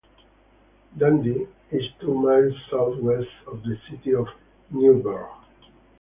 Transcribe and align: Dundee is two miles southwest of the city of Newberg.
Dundee 0.97 1.45
is 1.69 1.83
two 1.99 2.15
miles 2.15 2.55
southwest 2.71 3.29
of 3.45 3.61
the 3.61 3.77
city 3.87 4.15
of 4.15 4.25
Newberg. 4.71 5.29